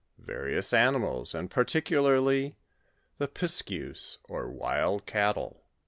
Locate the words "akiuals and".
0.57-1.51